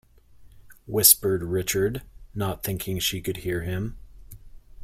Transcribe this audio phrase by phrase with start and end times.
[0.87, 2.01] whispered Richard,
[2.33, 3.99] not thinking she could hear him.